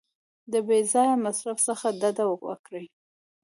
[0.51, 2.85] د بې ځایه مصرف څخه ډډه وکړئ.